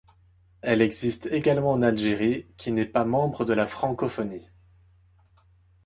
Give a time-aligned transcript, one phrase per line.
[0.63, 4.49] Elle existe également en Algérie, qui n'est pas membre de la Francophonie.